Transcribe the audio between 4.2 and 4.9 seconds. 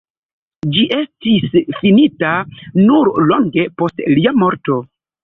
morto.